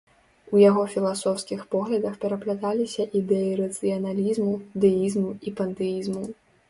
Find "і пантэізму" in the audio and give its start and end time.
5.47-6.23